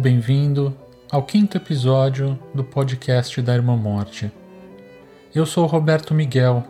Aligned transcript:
bem-vindo 0.00 0.74
ao 1.12 1.22
quinto 1.22 1.58
episódio 1.58 2.38
do 2.54 2.64
podcast 2.64 3.42
da 3.42 3.54
Irmã 3.54 3.76
Morte. 3.76 4.32
Eu 5.34 5.44
sou 5.44 5.66
Roberto 5.66 6.14
Miguel, 6.14 6.64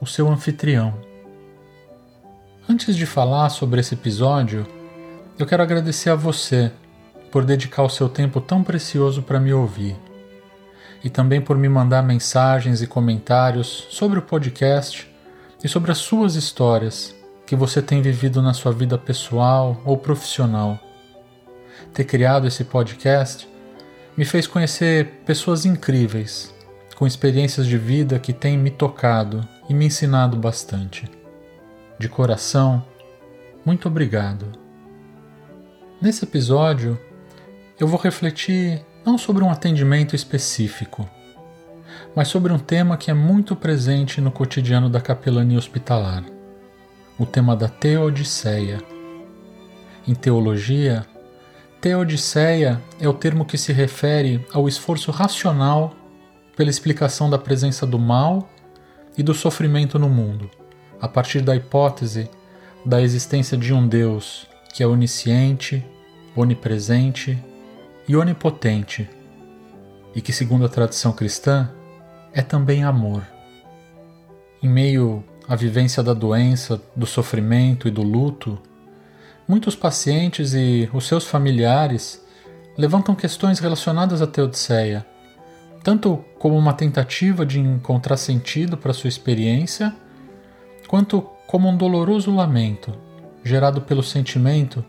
o 0.00 0.06
seu 0.06 0.26
anfitrião. 0.28 0.94
Antes 2.66 2.96
de 2.96 3.04
falar 3.04 3.50
sobre 3.50 3.80
esse 3.80 3.92
episódio, 3.92 4.66
eu 5.38 5.44
quero 5.44 5.62
agradecer 5.62 6.08
a 6.08 6.14
você 6.14 6.72
por 7.30 7.44
dedicar 7.44 7.82
o 7.82 7.90
seu 7.90 8.08
tempo 8.08 8.40
tão 8.40 8.64
precioso 8.64 9.22
para 9.22 9.38
me 9.38 9.52
ouvir 9.52 9.94
e 11.04 11.10
também 11.10 11.42
por 11.42 11.58
me 11.58 11.68
mandar 11.68 12.02
mensagens 12.02 12.80
e 12.80 12.86
comentários 12.86 13.86
sobre 13.90 14.18
o 14.18 14.22
podcast 14.22 15.06
e 15.62 15.68
sobre 15.68 15.92
as 15.92 15.98
suas 15.98 16.34
histórias 16.34 17.14
que 17.46 17.54
você 17.54 17.82
tem 17.82 18.00
vivido 18.00 18.40
na 18.40 18.54
sua 18.54 18.72
vida 18.72 18.96
pessoal 18.96 19.82
ou 19.84 19.98
profissional. 19.98 20.80
Ter 21.92 22.04
criado 22.04 22.46
esse 22.46 22.64
podcast 22.64 23.48
me 24.16 24.24
fez 24.24 24.46
conhecer 24.46 25.22
pessoas 25.26 25.64
incríveis, 25.64 26.54
com 26.96 27.06
experiências 27.06 27.66
de 27.66 27.76
vida 27.76 28.18
que 28.18 28.32
têm 28.32 28.56
me 28.56 28.70
tocado 28.70 29.46
e 29.68 29.74
me 29.74 29.86
ensinado 29.86 30.36
bastante. 30.36 31.10
De 31.98 32.08
coração, 32.08 32.84
muito 33.64 33.88
obrigado. 33.88 34.46
Nesse 36.00 36.24
episódio, 36.24 36.98
eu 37.78 37.86
vou 37.86 37.98
refletir 37.98 38.84
não 39.04 39.18
sobre 39.18 39.42
um 39.42 39.50
atendimento 39.50 40.14
específico, 40.14 41.08
mas 42.14 42.28
sobre 42.28 42.52
um 42.52 42.58
tema 42.58 42.96
que 42.96 43.10
é 43.10 43.14
muito 43.14 43.56
presente 43.56 44.20
no 44.20 44.30
cotidiano 44.30 44.88
da 44.88 45.00
capelania 45.00 45.58
hospitalar: 45.58 46.24
o 47.18 47.26
tema 47.26 47.56
da 47.56 47.68
teodiceia. 47.68 48.82
Em 50.06 50.14
teologia, 50.14 51.06
teodiceia 51.84 52.80
é 52.98 53.06
o 53.06 53.12
termo 53.12 53.44
que 53.44 53.58
se 53.58 53.70
refere 53.70 54.42
ao 54.54 54.66
esforço 54.66 55.10
racional 55.10 55.94
pela 56.56 56.70
explicação 56.70 57.28
da 57.28 57.36
presença 57.36 57.86
do 57.86 57.98
mal 57.98 58.48
e 59.18 59.22
do 59.22 59.34
sofrimento 59.34 59.98
no 59.98 60.08
mundo, 60.08 60.50
a 60.98 61.06
partir 61.06 61.42
da 61.42 61.54
hipótese 61.54 62.30
da 62.86 63.02
existência 63.02 63.54
de 63.58 63.74
um 63.74 63.86
Deus 63.86 64.46
que 64.72 64.82
é 64.82 64.86
onisciente, 64.86 65.84
onipresente 66.34 67.38
e 68.08 68.16
onipotente, 68.16 69.06
e 70.14 70.22
que, 70.22 70.32
segundo 70.32 70.64
a 70.64 70.70
tradição 70.70 71.12
cristã, 71.12 71.70
é 72.32 72.40
também 72.40 72.82
amor. 72.82 73.22
Em 74.62 74.70
meio 74.70 75.22
à 75.46 75.54
vivência 75.54 76.02
da 76.02 76.14
doença, 76.14 76.80
do 76.96 77.04
sofrimento 77.04 77.86
e 77.86 77.90
do 77.90 78.02
luto, 78.02 78.58
muitos 79.46 79.76
pacientes 79.76 80.54
e 80.54 80.88
os 80.92 81.06
seus 81.06 81.26
familiares 81.26 82.22
levantam 82.76 83.14
questões 83.14 83.58
relacionadas 83.58 84.20
à 84.20 84.26
Teodiceia, 84.26 85.06
tanto 85.82 86.24
como 86.38 86.56
uma 86.56 86.72
tentativa 86.72 87.44
de 87.44 87.60
encontrar 87.60 88.16
sentido 88.16 88.76
para 88.76 88.92
sua 88.92 89.08
experiência, 89.08 89.94
quanto 90.88 91.22
como 91.46 91.68
um 91.68 91.76
doloroso 91.76 92.34
lamento 92.34 92.92
gerado 93.44 93.82
pelo 93.82 94.02
sentimento 94.02 94.84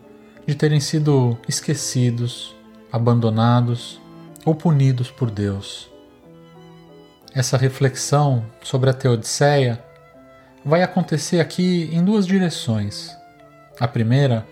de 0.47 0.55
terem 0.55 0.79
sido 0.79 1.37
esquecidos, 1.47 2.55
abandonados 2.91 3.99
ou 4.45 4.55
punidos 4.55 5.11
por 5.11 5.29
Deus. 5.29 5.89
Essa 7.33 7.57
reflexão 7.57 8.45
sobre 8.61 8.89
a 8.89 8.93
Teodiceia 8.93 9.83
vai 10.63 10.81
acontecer 10.81 11.41
aqui 11.41 11.89
em 11.91 12.03
duas 12.03 12.25
direções. 12.25 13.15
A 13.79 13.87
primeira, 13.87 14.47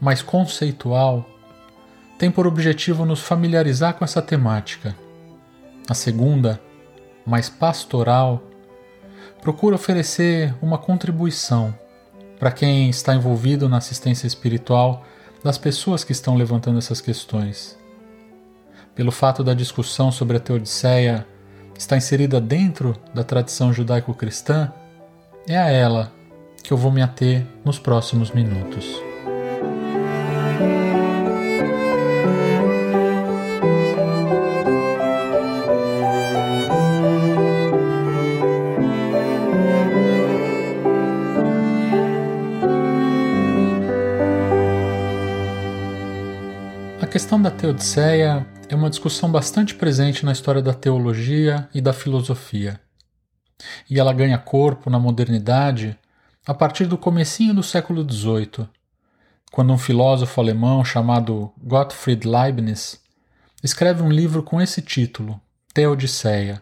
mais 0.00 0.22
conceitual, 0.22 1.24
tem 2.18 2.30
por 2.30 2.46
objetivo 2.46 3.06
nos 3.06 3.20
familiarizar 3.20 3.94
com 3.94 4.04
essa 4.04 4.20
temática. 4.20 4.94
A 5.88 5.94
segunda, 5.94 6.60
mais 7.24 7.48
pastoral, 7.48 8.42
procura 9.40 9.76
oferecer 9.76 10.54
uma 10.60 10.78
contribuição 10.78 11.74
para 12.38 12.50
quem 12.50 12.90
está 12.90 13.14
envolvido 13.14 13.68
na 13.68 13.76
assistência 13.76 14.26
espiritual 14.26 15.04
das 15.44 15.56
pessoas 15.56 16.02
que 16.02 16.12
estão 16.12 16.36
levantando 16.36 16.78
essas 16.78 17.00
questões. 17.00 17.78
Pelo 18.94 19.12
fato 19.12 19.44
da 19.44 19.54
discussão 19.54 20.10
sobre 20.10 20.36
a 20.36 20.40
Teodiceia 20.40 21.26
estar 21.78 21.96
inserida 21.96 22.40
dentro 22.40 22.96
da 23.14 23.24
tradição 23.24 23.72
judaico-cristã, 23.72 24.72
é 25.48 25.56
a 25.56 25.70
ela 25.70 26.12
que 26.62 26.72
eu 26.72 26.76
vou 26.76 26.90
me 26.90 27.02
ater 27.02 27.46
nos 27.64 27.78
próximos 27.78 28.30
minutos. 28.30 29.10
questão 47.10 47.42
da 47.42 47.50
teodiceia 47.50 48.46
é 48.68 48.74
uma 48.74 48.88
discussão 48.88 49.30
bastante 49.30 49.74
presente 49.74 50.24
na 50.24 50.32
história 50.32 50.62
da 50.62 50.72
teologia 50.72 51.68
e 51.74 51.80
da 51.80 51.92
filosofia. 51.92 52.80
E 53.90 53.98
ela 53.98 54.12
ganha 54.12 54.38
corpo 54.38 54.88
na 54.88 54.98
modernidade 54.98 55.98
a 56.50 56.54
partir 56.54 56.86
do 56.86 56.98
comecinho 56.98 57.54
do 57.54 57.62
século 57.62 58.02
XVIII, 58.02 58.68
quando 59.52 59.72
um 59.72 59.78
filósofo 59.78 60.40
alemão 60.40 60.84
chamado 60.84 61.52
Gottfried 61.62 62.26
Leibniz 62.26 63.00
escreve 63.62 64.02
um 64.02 64.10
livro 64.10 64.42
com 64.42 64.60
esse 64.60 64.82
título, 64.82 65.40
Teodiceia, 65.72 66.60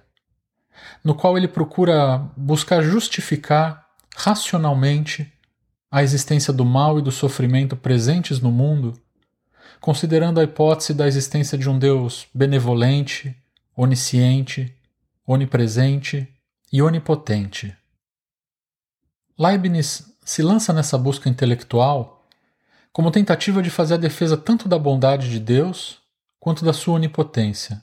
no 1.02 1.14
qual 1.14 1.38
ele 1.38 1.48
procura 1.48 2.18
buscar 2.36 2.82
justificar 2.82 3.88
racionalmente 4.14 5.32
a 5.90 6.02
existência 6.02 6.52
do 6.52 6.66
mal 6.66 6.98
e 6.98 7.02
do 7.02 7.10
sofrimento 7.10 7.74
presentes 7.74 8.40
no 8.40 8.52
mundo 8.52 8.92
considerando 9.80 10.38
a 10.38 10.44
hipótese 10.44 10.92
da 10.92 11.08
existência 11.08 11.56
de 11.56 11.66
um 11.66 11.78
Deus 11.78 12.26
benevolente, 12.34 13.34
onisciente, 13.74 14.70
onipresente 15.26 16.28
e 16.70 16.82
onipotente. 16.82 17.74
Leibniz 19.38 20.12
se 20.24 20.42
lança 20.42 20.72
nessa 20.72 20.98
busca 20.98 21.28
intelectual 21.28 22.26
como 22.92 23.12
tentativa 23.12 23.62
de 23.62 23.70
fazer 23.70 23.94
a 23.94 23.98
defesa 23.98 24.36
tanto 24.36 24.68
da 24.68 24.76
bondade 24.76 25.30
de 25.30 25.38
Deus 25.38 26.00
quanto 26.40 26.64
da 26.64 26.72
sua 26.72 26.94
onipotência, 26.94 27.80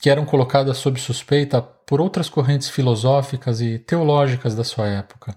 que 0.00 0.08
eram 0.08 0.24
colocadas 0.24 0.76
sob 0.76 1.00
suspeita 1.00 1.60
por 1.60 2.00
outras 2.00 2.28
correntes 2.28 2.68
filosóficas 2.70 3.60
e 3.60 3.78
teológicas 3.80 4.54
da 4.54 4.62
sua 4.62 4.86
época, 4.86 5.36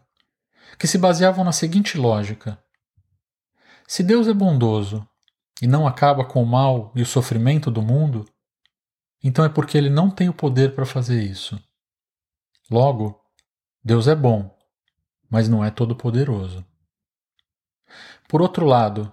que 0.78 0.86
se 0.86 1.00
baseavam 1.00 1.44
na 1.44 1.52
seguinte 1.52 1.98
lógica: 1.98 2.60
se 3.88 4.04
Deus 4.04 4.28
é 4.28 4.34
bondoso 4.34 5.08
e 5.60 5.66
não 5.66 5.88
acaba 5.88 6.24
com 6.24 6.44
o 6.44 6.46
mal 6.46 6.92
e 6.96 7.02
o 7.02 7.06
sofrimento 7.06 7.72
do 7.72 7.82
mundo, 7.82 8.26
então 9.24 9.44
é 9.44 9.50
porque 9.50 9.76
ele 9.76 9.90
não 9.90 10.12
tem 10.12 10.30
o 10.30 10.34
poder 10.34 10.76
para 10.76 10.86
fazer 10.86 11.24
isso. 11.24 11.60
Logo, 12.70 13.20
Deus 13.84 14.08
é 14.08 14.14
bom, 14.14 14.55
mas 15.30 15.48
não 15.48 15.64
é 15.64 15.70
todo-poderoso. 15.70 16.66
Por 18.28 18.42
outro 18.42 18.66
lado, 18.66 19.12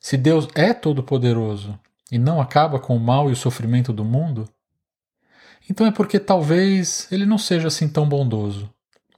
se 0.00 0.16
Deus 0.16 0.48
é 0.54 0.72
todo-poderoso 0.72 1.78
e 2.10 2.18
não 2.18 2.40
acaba 2.40 2.78
com 2.78 2.96
o 2.96 3.00
mal 3.00 3.28
e 3.28 3.32
o 3.32 3.36
sofrimento 3.36 3.92
do 3.92 4.04
mundo, 4.04 4.48
então 5.68 5.86
é 5.86 5.90
porque 5.90 6.18
talvez 6.18 7.10
ele 7.10 7.26
não 7.26 7.36
seja 7.36 7.68
assim 7.68 7.88
tão 7.88 8.08
bondoso 8.08 8.72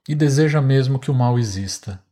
e 0.08 0.14
deseja 0.14 0.60
mesmo 0.60 0.98
que 0.98 1.10
o 1.10 1.14
mal 1.14 1.38
exista. 1.38 2.02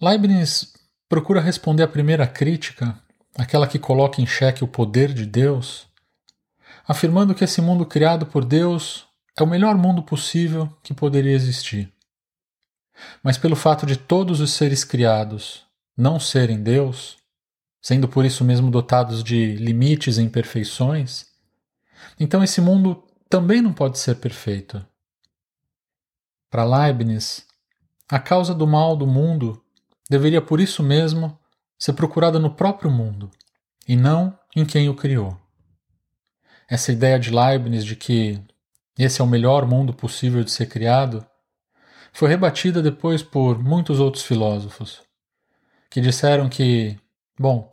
Leibniz 0.00 0.72
procura 1.08 1.40
responder 1.40 1.82
à 1.82 1.88
primeira 1.88 2.26
crítica, 2.26 2.98
aquela 3.36 3.66
que 3.66 3.78
coloca 3.78 4.22
em 4.22 4.26
xeque 4.26 4.64
o 4.64 4.68
poder 4.68 5.12
de 5.12 5.26
Deus, 5.26 5.86
afirmando 6.86 7.34
que 7.34 7.44
esse 7.44 7.60
mundo 7.60 7.84
criado 7.84 8.24
por 8.24 8.44
Deus 8.44 9.06
é 9.36 9.42
o 9.42 9.46
melhor 9.46 9.76
mundo 9.76 10.02
possível 10.02 10.74
que 10.82 10.94
poderia 10.94 11.32
existir. 11.32 11.92
Mas 13.22 13.38
pelo 13.38 13.56
fato 13.56 13.86
de 13.86 13.96
todos 13.96 14.40
os 14.40 14.52
seres 14.52 14.84
criados 14.84 15.64
não 15.96 16.18
serem 16.18 16.62
Deus, 16.62 17.16
sendo 17.80 18.08
por 18.08 18.24
isso 18.24 18.44
mesmo 18.44 18.70
dotados 18.70 19.22
de 19.22 19.56
limites 19.56 20.18
e 20.18 20.22
imperfeições, 20.22 21.26
então 22.18 22.42
esse 22.42 22.60
mundo 22.60 23.02
também 23.28 23.60
não 23.60 23.72
pode 23.72 23.98
ser 23.98 24.16
perfeito. 24.16 24.84
Para 26.50 26.64
Leibniz, 26.64 27.46
a 28.08 28.18
causa 28.18 28.54
do 28.54 28.66
mal 28.66 28.96
do 28.96 29.06
mundo 29.06 29.62
deveria 30.08 30.42
por 30.42 30.60
isso 30.60 30.82
mesmo 30.82 31.38
ser 31.78 31.92
procurada 31.92 32.38
no 32.38 32.50
próprio 32.50 32.90
mundo 32.90 33.30
e 33.86 33.96
não 33.96 34.36
em 34.54 34.64
quem 34.64 34.88
o 34.88 34.94
criou. 34.94 35.38
Essa 36.68 36.92
ideia 36.92 37.18
de 37.18 37.30
Leibniz 37.30 37.84
de 37.84 37.96
que 37.96 38.42
esse 38.98 39.20
é 39.20 39.24
o 39.24 39.28
melhor 39.28 39.66
mundo 39.66 39.94
possível 39.94 40.42
de 40.42 40.50
ser 40.50 40.66
criado 40.66 41.24
foi 42.12 42.28
rebatida 42.28 42.82
depois 42.82 43.22
por 43.22 43.62
muitos 43.62 44.00
outros 44.00 44.24
filósofos, 44.24 45.02
que 45.88 46.00
disseram 46.00 46.48
que, 46.48 46.98
bom, 47.38 47.70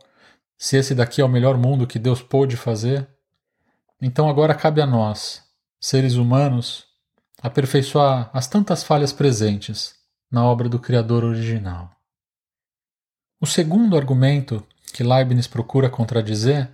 se 0.56 0.76
esse 0.76 0.94
daqui 0.94 1.20
é 1.20 1.24
o 1.24 1.28
melhor 1.28 1.56
mundo 1.56 1.86
que 1.86 1.98
Deus 1.98 2.22
pôde 2.22 2.56
fazer, 2.56 3.08
então 4.00 4.28
agora 4.28 4.54
cabe 4.54 4.80
a 4.80 4.86
nós, 4.86 5.42
seres 5.80 6.14
humanos, 6.14 6.86
aperfeiçoar 7.40 8.30
as 8.32 8.48
tantas 8.48 8.82
falhas 8.82 9.12
presentes 9.12 9.94
na 10.30 10.44
obra 10.44 10.68
do 10.68 10.78
Criador 10.78 11.24
original. 11.24 11.90
O 13.40 13.46
segundo 13.46 13.96
argumento 13.96 14.66
que 14.92 15.04
Leibniz 15.04 15.46
procura 15.46 15.88
contradizer 15.88 16.68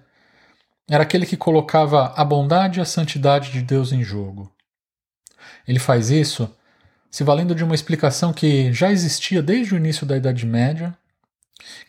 era 0.89 1.03
aquele 1.03 1.27
que 1.27 1.37
colocava 1.37 2.15
a 2.17 2.25
bondade 2.25 2.79
e 2.79 2.83
a 2.83 2.87
santidade 2.87 3.51
de 3.51 3.63
Deus 3.63 3.93
em 3.93 4.03
jogo. 4.03 4.51
Ele 5.67 5.79
faz 5.79 6.11
isso 6.11 6.55
se 7.15 7.23
valendo 7.23 7.55
de 7.55 7.63
uma 7.63 7.77
explicação 7.77 8.33
que 8.33 8.73
já 8.73 8.91
existia 8.91 9.41
desde 9.41 9.73
o 9.73 9.77
início 9.77 10.05
da 10.05 10.17
Idade 10.17 10.45
Média, 10.45 10.99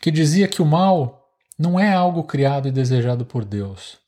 que 0.00 0.08
dizia 0.08 0.46
que 0.46 0.62
o 0.62 0.64
mal 0.64 1.28
não 1.58 1.80
é 1.80 1.92
algo 1.92 2.22
criado 2.22 2.68
e 2.68 2.70
desejado 2.70 3.26
por 3.26 3.44
Deus, 3.44 3.98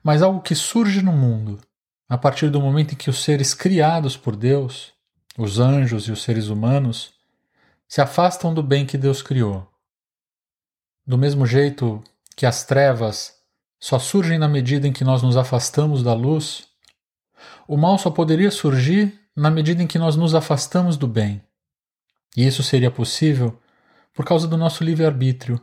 mas 0.00 0.22
algo 0.22 0.40
que 0.40 0.54
surge 0.54 1.02
no 1.02 1.10
mundo 1.10 1.58
a 2.08 2.16
partir 2.16 2.50
do 2.50 2.60
momento 2.60 2.92
em 2.92 2.96
que 2.96 3.10
os 3.10 3.24
seres 3.24 3.52
criados 3.52 4.16
por 4.16 4.36
Deus, 4.36 4.92
os 5.36 5.58
anjos 5.58 6.04
e 6.04 6.12
os 6.12 6.22
seres 6.22 6.46
humanos, 6.46 7.12
se 7.88 8.00
afastam 8.00 8.54
do 8.54 8.62
bem 8.62 8.86
que 8.86 8.96
Deus 8.96 9.22
criou. 9.22 9.68
Do 11.04 11.18
mesmo 11.18 11.44
jeito 11.46 12.00
que 12.36 12.46
as 12.46 12.62
trevas 12.62 13.34
só 13.80 13.98
surgem 13.98 14.38
na 14.38 14.46
medida 14.46 14.86
em 14.86 14.92
que 14.92 15.02
nós 15.02 15.20
nos 15.20 15.36
afastamos 15.36 16.04
da 16.04 16.14
luz, 16.14 16.68
o 17.66 17.76
mal 17.76 17.98
só 17.98 18.08
poderia 18.08 18.52
surgir 18.52 19.23
na 19.34 19.50
medida 19.50 19.82
em 19.82 19.86
que 19.86 19.98
nós 19.98 20.16
nos 20.16 20.34
afastamos 20.34 20.96
do 20.96 21.06
bem. 21.06 21.42
E 22.36 22.46
isso 22.46 22.62
seria 22.62 22.90
possível 22.90 23.60
por 24.12 24.24
causa 24.24 24.46
do 24.46 24.56
nosso 24.56 24.84
livre-arbítrio, 24.84 25.60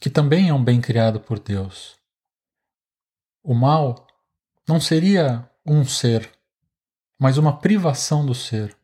que 0.00 0.08
também 0.08 0.48
é 0.48 0.54
um 0.54 0.62
bem 0.62 0.80
criado 0.80 1.20
por 1.20 1.38
Deus. 1.38 1.96
O 3.42 3.54
mal 3.54 4.06
não 4.66 4.80
seria 4.80 5.48
um 5.66 5.84
ser, 5.84 6.30
mas 7.18 7.36
uma 7.36 7.58
privação 7.58 8.24
do 8.24 8.34
ser, 8.34 8.76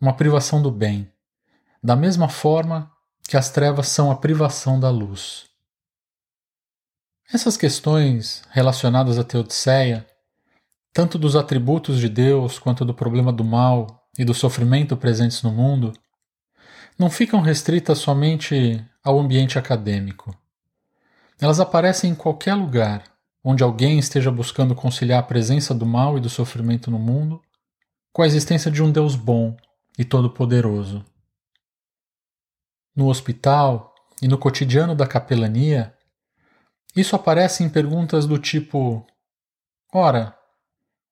uma 0.00 0.14
privação 0.14 0.62
do 0.62 0.70
bem, 0.70 1.10
da 1.82 1.96
mesma 1.96 2.28
forma 2.28 2.90
que 3.28 3.36
as 3.36 3.50
trevas 3.50 3.88
são 3.88 4.10
a 4.10 4.16
privação 4.16 4.78
da 4.78 4.90
luz. 4.90 5.48
Essas 7.32 7.56
questões 7.56 8.42
relacionadas 8.50 9.18
à 9.18 9.24
Teodiceia, 9.24 10.06
tanto 10.92 11.18
dos 11.18 11.36
atributos 11.36 11.98
de 11.98 12.08
Deus 12.08 12.58
quanto 12.58 12.84
do 12.84 12.94
problema 12.94 13.32
do 13.32 13.44
mal 13.44 14.08
e 14.18 14.24
do 14.24 14.34
sofrimento 14.34 14.96
presentes 14.96 15.42
no 15.42 15.52
mundo, 15.52 15.92
não 16.98 17.08
ficam 17.08 17.40
restritas 17.40 17.98
somente 17.98 18.84
ao 19.02 19.18
ambiente 19.18 19.58
acadêmico. 19.58 20.36
Elas 21.40 21.60
aparecem 21.60 22.10
em 22.10 22.14
qualquer 22.14 22.54
lugar 22.54 23.04
onde 23.42 23.62
alguém 23.62 23.98
esteja 23.98 24.30
buscando 24.30 24.74
conciliar 24.74 25.20
a 25.20 25.22
presença 25.22 25.74
do 25.74 25.86
mal 25.86 26.18
e 26.18 26.20
do 26.20 26.28
sofrimento 26.28 26.90
no 26.90 26.98
mundo 26.98 27.40
com 28.12 28.22
a 28.22 28.26
existência 28.26 28.70
de 28.70 28.82
um 28.82 28.90
Deus 28.90 29.14
bom 29.14 29.56
e 29.98 30.04
todo-poderoso. 30.04 31.04
No 32.94 33.08
hospital 33.08 33.94
e 34.20 34.28
no 34.28 34.36
cotidiano 34.36 34.94
da 34.94 35.06
capelania, 35.06 35.94
isso 36.94 37.14
aparece 37.14 37.62
em 37.62 37.70
perguntas 37.70 38.26
do 38.26 38.38
tipo: 38.38 39.06
Ora, 39.94 40.36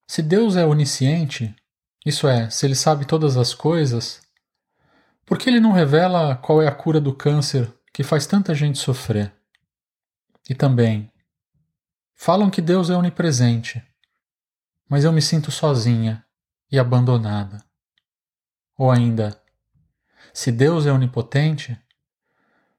se 0.09 0.23
Deus 0.23 0.57
é 0.57 0.65
onisciente, 0.65 1.55
isso 2.05 2.27
é, 2.27 2.49
se 2.49 2.65
ele 2.65 2.75
sabe 2.75 3.05
todas 3.05 3.37
as 3.37 3.53
coisas, 3.53 4.23
por 5.27 5.37
que 5.37 5.51
ele 5.51 5.61
não 5.61 5.71
revela 5.71 6.35
qual 6.35 6.63
é 6.63 6.67
a 6.67 6.75
cura 6.75 6.99
do 6.99 7.15
câncer 7.15 7.71
que 7.93 8.03
faz 8.03 8.27
tanta 8.27 8.55
gente 8.55 8.79
sofrer? 8.79 9.31
E 10.49 10.55
também, 10.55 11.13
falam 12.15 12.49
que 12.49 12.63
Deus 12.63 12.89
é 12.89 12.97
onipresente, 12.97 13.85
mas 14.89 15.05
eu 15.05 15.13
me 15.13 15.21
sinto 15.21 15.51
sozinha 15.51 16.25
e 16.73 16.79
abandonada. 16.79 17.63
Ou 18.79 18.91
ainda, 18.91 19.39
se 20.33 20.51
Deus 20.51 20.87
é 20.87 20.93
onipotente, 20.93 21.79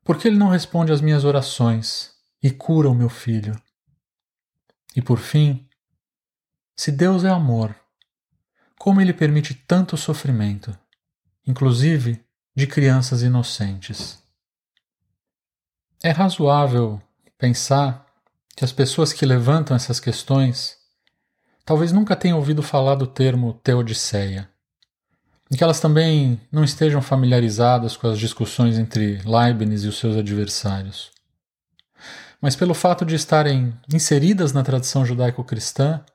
por 0.04 0.18
que 0.18 0.28
ele 0.28 0.38
não 0.38 0.50
responde 0.50 0.92
às 0.92 1.00
minhas 1.00 1.24
orações 1.24 2.12
e 2.42 2.50
cura 2.50 2.90
o 2.90 2.96
meu 2.96 3.10
filho? 3.10 3.56
E 4.96 5.02
por 5.02 5.20
fim, 5.20 5.69
se 6.80 6.94
Deus 6.94 7.26
é 7.26 7.30
amor, 7.30 7.76
como 8.78 9.02
ele 9.02 9.12
permite 9.12 9.54
tanto 9.54 9.98
sofrimento, 9.98 10.74
inclusive 11.46 12.24
de 12.56 12.66
crianças 12.66 13.22
inocentes. 13.22 14.18
É 16.02 16.12
razoável 16.12 17.02
pensar 17.38 18.08
que 18.56 18.64
as 18.64 18.72
pessoas 18.72 19.12
que 19.12 19.26
levantam 19.26 19.76
essas 19.76 20.00
questões 20.00 20.78
talvez 21.66 21.92
nunca 21.92 22.16
tenham 22.16 22.38
ouvido 22.38 22.64
falar 22.64 22.96
do 22.96 23.06
termo 23.06 23.56
teodiceia, 23.56 24.50
e 25.52 25.58
que 25.58 25.64
elas 25.66 25.82
também 25.82 26.40
não 26.50 26.64
estejam 26.64 27.02
familiarizadas 27.02 27.98
com 27.98 28.08
as 28.08 28.18
discussões 28.18 28.78
entre 28.78 29.22
Leibniz 29.26 29.84
e 29.84 29.90
os 29.90 30.00
seus 30.00 30.16
adversários. 30.16 31.12
Mas 32.42 32.56
pelo 32.56 32.74
fato 32.74 33.04
de 33.04 33.16
estarem 33.16 33.78
inseridas 33.94 34.54
na 34.54 34.64
tradição 34.64 35.06
judaico-cristã 35.06 36.06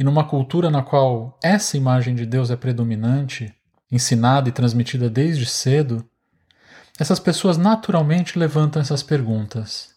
e 0.00 0.02
numa 0.02 0.26
cultura 0.26 0.70
na 0.70 0.82
qual 0.82 1.38
essa 1.42 1.76
imagem 1.76 2.14
de 2.14 2.24
Deus 2.24 2.50
é 2.50 2.56
predominante 2.56 3.54
ensinada 3.92 4.48
e 4.48 4.52
transmitida 4.52 5.10
desde 5.10 5.44
cedo, 5.44 6.08
essas 6.98 7.20
pessoas 7.20 7.58
naturalmente 7.58 8.38
levantam 8.38 8.80
essas 8.80 9.02
perguntas. 9.02 9.94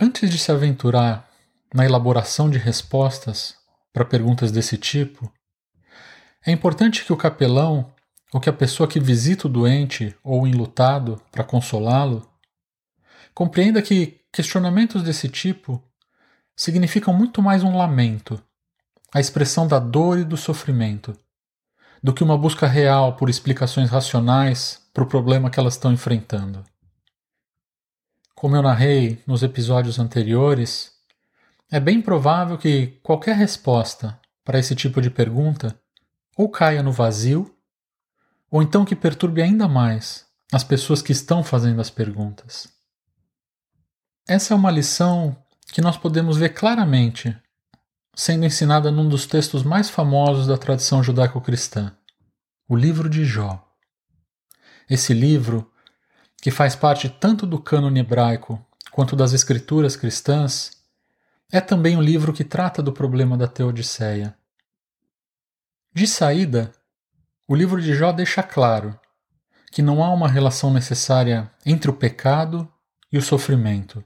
Antes 0.00 0.28
de 0.28 0.38
se 0.38 0.50
aventurar 0.50 1.30
na 1.72 1.84
elaboração 1.84 2.50
de 2.50 2.58
respostas 2.58 3.54
para 3.92 4.04
perguntas 4.04 4.50
desse 4.50 4.76
tipo, 4.76 5.32
é 6.44 6.50
importante 6.50 7.04
que 7.04 7.12
o 7.12 7.16
capelão 7.16 7.94
ou 8.32 8.40
que 8.40 8.50
a 8.50 8.52
pessoa 8.52 8.88
que 8.88 8.98
visita 8.98 9.46
o 9.46 9.50
doente 9.50 10.16
ou 10.24 10.42
o 10.42 10.46
enlutado 10.48 11.22
para 11.30 11.44
consolá-lo 11.44 12.28
compreenda 13.32 13.80
que 13.80 14.20
questionamentos 14.32 15.04
desse 15.04 15.28
tipo 15.28 15.80
significam 16.56 17.14
muito 17.14 17.42
mais 17.42 17.62
um 17.62 17.76
lamento, 17.76 18.42
a 19.12 19.20
expressão 19.20 19.66
da 19.66 19.78
dor 19.78 20.18
e 20.18 20.24
do 20.24 20.36
sofrimento, 20.36 21.16
do 22.02 22.12
que 22.12 22.24
uma 22.24 22.36
busca 22.36 22.66
real 22.66 23.16
por 23.16 23.30
explicações 23.30 23.90
racionais 23.90 24.80
para 24.92 25.04
o 25.04 25.08
problema 25.08 25.50
que 25.50 25.58
elas 25.58 25.74
estão 25.74 25.92
enfrentando. 25.92 26.64
Como 28.34 28.56
eu 28.56 28.62
narrei 28.62 29.22
nos 29.26 29.42
episódios 29.42 29.98
anteriores, 29.98 30.92
é 31.70 31.78
bem 31.78 32.02
provável 32.02 32.58
que 32.58 32.98
qualquer 33.02 33.36
resposta 33.36 34.18
para 34.44 34.58
esse 34.58 34.74
tipo 34.74 35.00
de 35.00 35.10
pergunta 35.10 35.78
ou 36.36 36.48
caia 36.48 36.82
no 36.82 36.92
vazio, 36.92 37.54
ou 38.50 38.62
então 38.62 38.84
que 38.84 38.96
perturbe 38.96 39.40
ainda 39.40 39.68
mais 39.68 40.26
as 40.52 40.64
pessoas 40.64 41.00
que 41.00 41.12
estão 41.12 41.42
fazendo 41.42 41.80
as 41.80 41.88
perguntas. 41.88 42.68
Essa 44.28 44.52
é 44.52 44.56
uma 44.56 44.70
lição 44.70 45.36
que 45.72 45.80
nós 45.80 45.96
podemos 45.96 46.36
ver 46.36 46.50
claramente 46.50 47.34
sendo 48.14 48.44
ensinada 48.44 48.90
num 48.90 49.08
dos 49.08 49.24
textos 49.24 49.62
mais 49.62 49.88
famosos 49.88 50.46
da 50.46 50.58
tradição 50.58 51.02
judaico-cristã, 51.02 51.96
o 52.68 52.76
livro 52.76 53.08
de 53.08 53.24
Jó. 53.24 53.66
Esse 54.88 55.14
livro, 55.14 55.72
que 56.42 56.50
faz 56.50 56.76
parte 56.76 57.08
tanto 57.08 57.46
do 57.46 57.58
cânone 57.58 58.00
hebraico 58.00 58.64
quanto 58.90 59.16
das 59.16 59.32
escrituras 59.32 59.96
cristãs, 59.96 60.72
é 61.50 61.60
também 61.60 61.96
um 61.96 62.02
livro 62.02 62.34
que 62.34 62.44
trata 62.44 62.82
do 62.82 62.92
problema 62.92 63.36
da 63.36 63.48
teodiceia. 63.48 64.36
De 65.94 66.06
saída, 66.06 66.70
o 67.48 67.54
livro 67.54 67.80
de 67.80 67.94
Jó 67.94 68.12
deixa 68.12 68.42
claro 68.42 68.98
que 69.70 69.80
não 69.80 70.04
há 70.04 70.12
uma 70.12 70.28
relação 70.28 70.70
necessária 70.70 71.50
entre 71.64 71.90
o 71.90 71.94
pecado 71.94 72.70
e 73.10 73.16
o 73.16 73.22
sofrimento, 73.22 74.04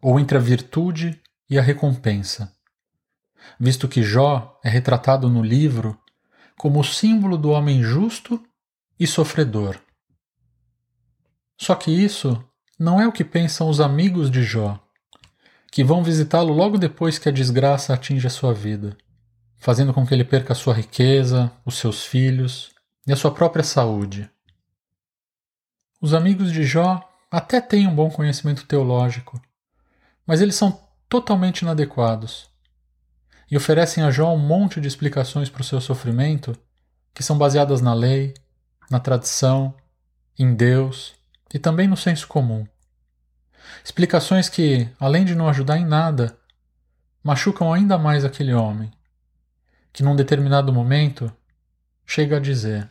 ou 0.00 0.18
entre 0.18 0.36
a 0.36 0.40
virtude 0.40 1.20
e 1.48 1.58
a 1.58 1.62
recompensa 1.62 2.52
visto 3.58 3.88
que 3.88 4.02
Jó 4.02 4.58
é 4.62 4.68
retratado 4.68 5.28
no 5.28 5.42
livro 5.42 5.98
como 6.56 6.80
o 6.80 6.84
símbolo 6.84 7.38
do 7.38 7.50
homem 7.50 7.82
justo 7.82 8.42
e 8.98 9.06
sofredor. 9.06 9.78
Só 11.58 11.74
que 11.74 11.90
isso 11.90 12.42
não 12.78 13.00
é 13.00 13.06
o 13.06 13.12
que 13.12 13.24
pensam 13.24 13.68
os 13.68 13.80
amigos 13.80 14.30
de 14.30 14.42
Jó, 14.42 14.78
que 15.72 15.84
vão 15.84 16.02
visitá-lo 16.02 16.52
logo 16.52 16.76
depois 16.76 17.18
que 17.18 17.28
a 17.28 17.32
desgraça 17.32 17.94
atinge 17.94 18.26
a 18.26 18.30
sua 18.30 18.52
vida, 18.52 18.96
fazendo 19.56 19.94
com 19.94 20.06
que 20.06 20.12
ele 20.12 20.24
perca 20.24 20.52
a 20.52 20.56
sua 20.56 20.74
riqueza, 20.74 21.50
os 21.64 21.76
seus 21.76 22.04
filhos 22.04 22.70
e 23.06 23.12
a 23.12 23.16
sua 23.16 23.30
própria 23.30 23.64
saúde. 23.64 24.30
Os 26.00 26.14
amigos 26.14 26.52
de 26.52 26.64
Jó 26.64 27.06
até 27.30 27.60
têm 27.60 27.86
um 27.86 27.94
bom 27.94 28.10
conhecimento 28.10 28.66
teológico, 28.66 29.40
mas 30.30 30.40
eles 30.40 30.54
são 30.54 30.80
totalmente 31.08 31.62
inadequados 31.62 32.48
e 33.50 33.56
oferecem 33.56 34.04
a 34.04 34.12
Jó 34.12 34.32
um 34.32 34.38
monte 34.38 34.80
de 34.80 34.86
explicações 34.86 35.50
para 35.50 35.60
o 35.60 35.64
seu 35.64 35.80
sofrimento 35.80 36.56
que 37.12 37.20
são 37.20 37.36
baseadas 37.36 37.80
na 37.80 37.92
lei, 37.92 38.32
na 38.88 39.00
tradição, 39.00 39.74
em 40.38 40.54
Deus 40.54 41.16
e 41.52 41.58
também 41.58 41.88
no 41.88 41.96
senso 41.96 42.28
comum. 42.28 42.64
Explicações 43.84 44.48
que, 44.48 44.88
além 45.00 45.24
de 45.24 45.34
não 45.34 45.48
ajudar 45.48 45.78
em 45.78 45.84
nada, 45.84 46.38
machucam 47.24 47.72
ainda 47.72 47.98
mais 47.98 48.24
aquele 48.24 48.54
homem, 48.54 48.88
que 49.92 50.04
num 50.04 50.14
determinado 50.14 50.72
momento 50.72 51.28
chega 52.06 52.36
a 52.36 52.40
dizer: 52.40 52.88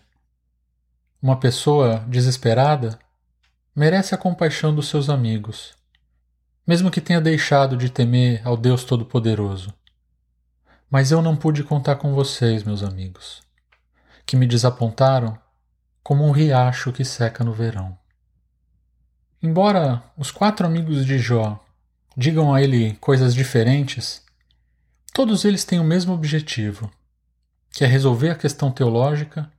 Uma 1.22 1.40
pessoa 1.40 2.04
desesperada 2.06 3.00
merece 3.74 4.14
a 4.14 4.18
compaixão 4.18 4.76
dos 4.76 4.90
seus 4.90 5.10
amigos, 5.10 5.79
mesmo 6.70 6.92
que 6.92 7.02
tenha 7.02 7.20
deixado 7.20 7.76
de 7.76 7.90
temer 7.90 8.44
ao 8.46 8.56
Deus 8.56 8.84
Todo-Poderoso. 8.84 9.74
Mas 10.88 11.10
eu 11.10 11.20
não 11.20 11.36
pude 11.36 11.64
contar 11.64 11.96
com 11.96 12.14
vocês, 12.14 12.64
meus 12.64 12.84
amigos, 12.84 13.42
que 14.24 14.36
me 14.36 14.46
desapontaram 14.46 15.36
como 16.04 16.24
um 16.24 16.30
riacho 16.30 16.94
que 16.94 17.04
seca 17.04 17.44
no 17.44 17.54
verão. 17.54 17.98
Embora 19.42 20.04
os 20.16 20.30
quatro 20.30 20.64
amigos 20.64 21.08
de 21.08 21.18
Jó 21.18 21.60
digam 22.16 22.54
a 22.54 22.62
ele 22.62 22.94
coisas 23.02 23.34
diferentes, 23.34 24.24
todos 25.12 25.46
eles 25.46 25.66
têm 25.66 25.80
o 25.80 25.84
mesmo 25.84 26.14
objetivo, 26.14 26.88
que 27.72 27.84
é 27.84 27.88
resolver 27.88 28.30
a 28.30 28.36
questão 28.36 28.70
teológica 28.70 29.52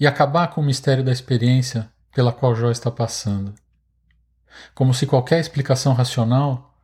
e 0.00 0.06
acabar 0.06 0.48
com 0.48 0.62
o 0.62 0.64
mistério 0.64 1.04
da 1.04 1.12
experiência 1.12 1.92
pela 2.10 2.32
qual 2.32 2.56
Jó 2.56 2.70
está 2.70 2.90
passando. 2.90 3.54
Como 4.74 4.94
se 4.94 5.06
qualquer 5.06 5.40
explicação 5.40 5.92
racional 5.92 6.74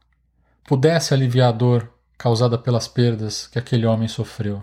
pudesse 0.64 1.12
aliviar 1.12 1.48
a 1.48 1.52
dor 1.52 1.92
causada 2.16 2.56
pelas 2.56 2.88
perdas 2.88 3.46
que 3.46 3.58
aquele 3.58 3.86
homem 3.86 4.08
sofreu. 4.08 4.62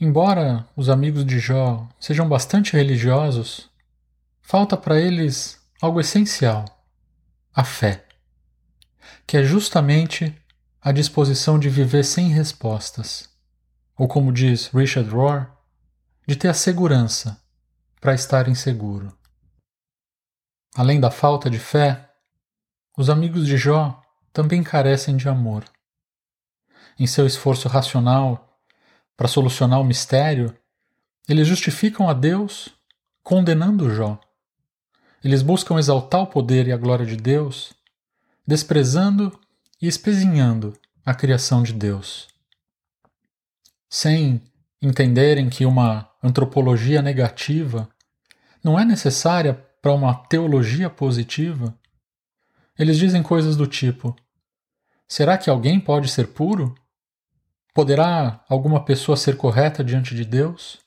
Embora 0.00 0.66
os 0.76 0.88
amigos 0.88 1.24
de 1.24 1.38
Jó 1.38 1.88
sejam 1.98 2.28
bastante 2.28 2.72
religiosos, 2.72 3.70
falta 4.40 4.76
para 4.76 5.00
eles 5.00 5.60
algo 5.80 6.00
essencial: 6.00 6.64
a 7.54 7.62
fé, 7.62 8.04
que 9.26 9.36
é 9.36 9.44
justamente 9.44 10.36
a 10.80 10.90
disposição 10.90 11.58
de 11.58 11.70
viver 11.70 12.04
sem 12.04 12.28
respostas, 12.28 13.28
ou 13.96 14.08
como 14.08 14.32
diz 14.32 14.66
Richard 14.74 15.08
Rohr, 15.08 15.46
de 16.26 16.34
ter 16.34 16.48
a 16.48 16.54
segurança 16.54 17.40
para 18.00 18.14
estar 18.14 18.48
inseguro. 18.48 19.16
Além 20.74 20.98
da 20.98 21.10
falta 21.10 21.50
de 21.50 21.58
fé, 21.58 22.10
os 22.96 23.10
amigos 23.10 23.46
de 23.46 23.56
Jó 23.56 24.02
também 24.32 24.62
carecem 24.62 25.16
de 25.16 25.28
amor. 25.28 25.64
Em 26.98 27.06
seu 27.06 27.26
esforço 27.26 27.68
racional 27.68 28.58
para 29.16 29.28
solucionar 29.28 29.80
o 29.80 29.84
mistério, 29.84 30.56
eles 31.28 31.46
justificam 31.46 32.08
a 32.08 32.14
Deus 32.14 32.70
condenando 33.22 33.94
Jó. 33.94 34.18
Eles 35.22 35.42
buscam 35.42 35.78
exaltar 35.78 36.22
o 36.22 36.26
poder 36.26 36.66
e 36.66 36.72
a 36.72 36.76
glória 36.76 37.06
de 37.06 37.16
Deus, 37.16 37.72
desprezando 38.46 39.38
e 39.80 39.86
espezinhando 39.86 40.72
a 41.04 41.14
criação 41.14 41.62
de 41.62 41.72
Deus. 41.72 42.28
Sem 43.88 44.42
entenderem 44.80 45.48
que 45.48 45.66
uma 45.66 46.10
antropologia 46.22 47.02
negativa 47.02 47.88
não 48.64 48.78
é 48.78 48.84
necessária 48.84 49.64
para 49.82 49.92
uma 49.92 50.14
teologia 50.14 50.88
positiva, 50.88 51.76
eles 52.78 52.96
dizem 52.96 53.20
coisas 53.22 53.56
do 53.56 53.66
tipo: 53.66 54.16
será 55.08 55.36
que 55.36 55.50
alguém 55.50 55.80
pode 55.80 56.08
ser 56.08 56.28
puro? 56.28 56.72
Poderá 57.74 58.44
alguma 58.48 58.84
pessoa 58.84 59.16
ser 59.16 59.36
correta 59.36 59.82
diante 59.82 60.14
de 60.14 60.24
Deus? 60.24 60.78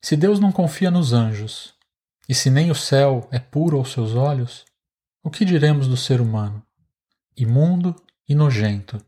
Se 0.00 0.16
Deus 0.16 0.38
não 0.38 0.52
confia 0.52 0.90
nos 0.90 1.12
anjos, 1.12 1.74
e 2.28 2.34
se 2.34 2.48
nem 2.48 2.70
o 2.70 2.74
céu 2.74 3.26
é 3.32 3.40
puro 3.40 3.78
aos 3.78 3.90
seus 3.90 4.14
olhos, 4.14 4.64
o 5.22 5.30
que 5.30 5.44
diremos 5.44 5.88
do 5.88 5.96
ser 5.96 6.20
humano, 6.20 6.62
imundo 7.36 7.96
e 8.28 8.34
nojento, 8.34 9.04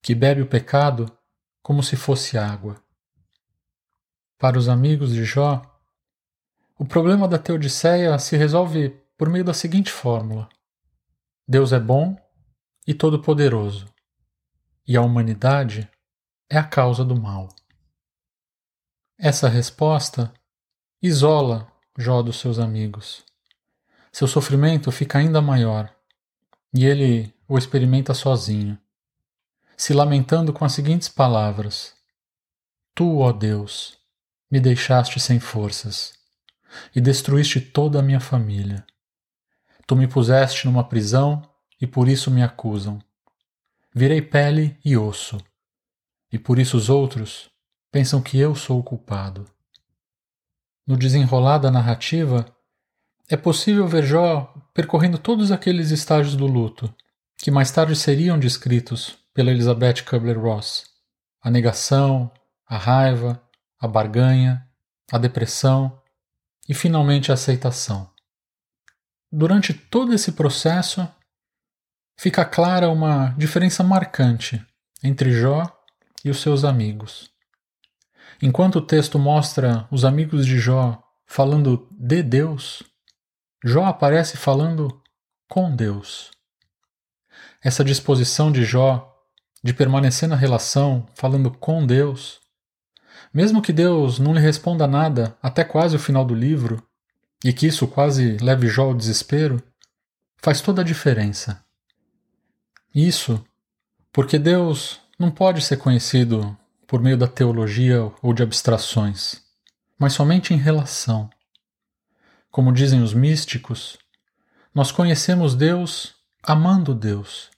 que 0.00 0.14
bebe 0.14 0.42
o 0.42 0.46
pecado 0.46 1.10
como 1.62 1.82
se 1.82 1.96
fosse 1.96 2.38
água? 2.38 2.80
Para 4.38 4.58
os 4.58 4.68
amigos 4.68 5.12
de 5.12 5.24
Jó, 5.24 5.62
o 6.76 6.84
problema 6.84 7.28
da 7.28 7.38
Teodiceia 7.38 8.18
se 8.18 8.36
resolve 8.36 8.90
por 9.16 9.28
meio 9.28 9.44
da 9.44 9.54
seguinte 9.54 9.92
fórmula: 9.92 10.48
Deus 11.46 11.72
é 11.72 11.78
bom 11.78 12.16
e 12.86 12.92
todo-poderoso, 12.92 13.86
e 14.86 14.96
a 14.96 15.02
humanidade 15.02 15.88
é 16.50 16.58
a 16.58 16.64
causa 16.64 17.04
do 17.04 17.18
mal. 17.18 17.48
Essa 19.16 19.48
resposta 19.48 20.32
isola 21.00 21.72
Jó 21.96 22.22
dos 22.22 22.40
seus 22.40 22.58
amigos. 22.58 23.24
Seu 24.10 24.26
sofrimento 24.26 24.90
fica 24.90 25.18
ainda 25.18 25.40
maior 25.40 25.94
e 26.74 26.84
ele 26.84 27.32
o 27.46 27.56
experimenta 27.56 28.12
sozinho, 28.12 28.76
se 29.76 29.92
lamentando 29.92 30.52
com 30.52 30.64
as 30.64 30.72
seguintes 30.72 31.08
palavras: 31.08 31.94
Tu, 32.96 33.18
ó 33.18 33.30
Deus, 33.30 33.96
me 34.50 34.58
deixaste 34.58 35.20
sem 35.20 35.38
forças 35.38 36.23
e 36.94 37.00
destruíste 37.00 37.60
toda 37.60 37.98
a 37.98 38.02
minha 38.02 38.20
família. 38.20 38.84
Tu 39.86 39.94
me 39.94 40.06
puseste 40.06 40.66
numa 40.66 40.84
prisão 40.84 41.42
e 41.80 41.86
por 41.86 42.08
isso 42.08 42.30
me 42.30 42.42
acusam. 42.42 42.98
Virei 43.94 44.22
pele 44.22 44.78
e 44.84 44.96
osso, 44.96 45.38
e 46.32 46.38
por 46.38 46.58
isso 46.58 46.76
os 46.76 46.88
outros 46.88 47.50
pensam 47.92 48.20
que 48.20 48.38
eu 48.38 48.54
sou 48.54 48.80
o 48.80 48.82
culpado. 48.82 49.46
No 50.86 50.96
desenrolar 50.96 51.58
da 51.58 51.70
narrativa, 51.70 52.44
é 53.28 53.36
possível 53.36 53.86
ver 53.86 54.04
Jó 54.04 54.52
percorrendo 54.74 55.16
todos 55.16 55.52
aqueles 55.52 55.90
estágios 55.90 56.34
do 56.34 56.46
luto, 56.46 56.92
que 57.38 57.50
mais 57.50 57.70
tarde 57.70 57.94
seriam 57.94 58.38
descritos 58.38 59.16
pela 59.32 59.50
Elizabeth 59.50 60.02
Kubler-Ross: 60.04 60.84
a 61.40 61.50
negação, 61.50 62.30
a 62.66 62.76
raiva, 62.76 63.40
a 63.78 63.86
barganha, 63.86 64.66
a 65.12 65.18
depressão 65.18 66.00
e 66.68 66.74
finalmente 66.74 67.30
a 67.30 67.34
aceitação. 67.34 68.10
Durante 69.30 69.74
todo 69.74 70.14
esse 70.14 70.32
processo, 70.32 71.06
fica 72.18 72.44
clara 72.44 72.88
uma 72.88 73.34
diferença 73.36 73.82
marcante 73.82 74.64
entre 75.02 75.32
Jó 75.32 75.64
e 76.24 76.30
os 76.30 76.40
seus 76.40 76.64
amigos. 76.64 77.30
Enquanto 78.40 78.76
o 78.76 78.86
texto 78.86 79.18
mostra 79.18 79.86
os 79.90 80.04
amigos 80.04 80.46
de 80.46 80.58
Jó 80.58 81.02
falando 81.26 81.88
de 81.90 82.22
Deus, 82.22 82.82
Jó 83.64 83.84
aparece 83.84 84.36
falando 84.36 85.02
com 85.48 85.74
Deus. 85.74 86.30
Essa 87.62 87.84
disposição 87.84 88.52
de 88.52 88.64
Jó 88.64 89.10
de 89.62 89.72
permanecer 89.72 90.28
na 90.28 90.36
relação 90.36 91.06
falando 91.14 91.50
com 91.50 91.86
Deus, 91.86 92.40
mesmo 93.34 93.60
que 93.60 93.72
Deus 93.72 94.20
não 94.20 94.32
lhe 94.32 94.40
responda 94.40 94.86
nada 94.86 95.36
até 95.42 95.64
quase 95.64 95.96
o 95.96 95.98
final 95.98 96.24
do 96.24 96.34
livro, 96.34 96.80
e 97.44 97.52
que 97.52 97.66
isso 97.66 97.88
quase 97.88 98.36
leve 98.38 98.68
Jó 98.68 98.84
ao 98.84 98.94
desespero, 98.94 99.60
faz 100.36 100.60
toda 100.60 100.82
a 100.82 100.84
diferença. 100.84 101.62
Isso 102.94 103.44
porque 104.12 104.38
Deus 104.38 105.00
não 105.18 105.30
pode 105.30 105.60
ser 105.60 105.78
conhecido 105.78 106.56
por 106.86 107.02
meio 107.02 107.18
da 107.18 107.26
teologia 107.26 108.12
ou 108.22 108.32
de 108.32 108.42
abstrações, 108.42 109.42
mas 109.98 110.12
somente 110.12 110.54
em 110.54 110.56
relação. 110.56 111.28
Como 112.50 112.72
dizem 112.72 113.02
os 113.02 113.12
místicos, 113.12 113.98
nós 114.72 114.92
conhecemos 114.92 115.56
Deus 115.56 116.14
amando 116.40 116.94
Deus, 116.94 117.50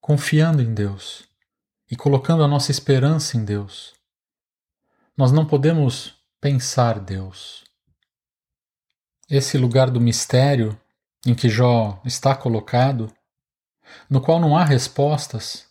confiando 0.00 0.60
em 0.60 0.74
Deus 0.74 1.24
e 1.90 1.96
colocando 1.96 2.44
a 2.44 2.48
nossa 2.48 2.70
esperança 2.70 3.36
em 3.36 3.44
Deus. 3.44 3.94
Nós 5.16 5.30
não 5.30 5.44
podemos 5.44 6.14
pensar 6.40 6.98
Deus. 6.98 7.64
Esse 9.28 9.58
lugar 9.58 9.90
do 9.90 10.00
mistério 10.00 10.78
em 11.26 11.34
que 11.34 11.50
Jó 11.50 12.00
está 12.04 12.34
colocado, 12.34 13.12
no 14.08 14.22
qual 14.22 14.40
não 14.40 14.56
há 14.56 14.64
respostas, 14.64 15.66